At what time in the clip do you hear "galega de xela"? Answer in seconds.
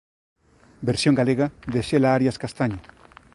1.19-2.09